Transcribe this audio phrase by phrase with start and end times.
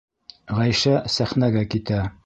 [0.59, 2.05] Ғәйшә сәхнәгә китә.